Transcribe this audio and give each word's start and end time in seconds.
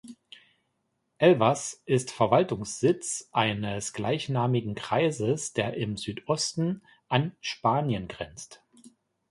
Elvas 1.19 1.83
ist 1.85 2.09
Verwaltungssitz 2.09 3.29
eines 3.33 3.93
gleichnamigen 3.93 4.73
Kreises, 4.73 5.53
der 5.53 5.75
im 5.77 5.95
Südosten 5.95 6.81
an 7.07 7.35
Spanien 7.39 8.07
grenzt. 8.07 8.63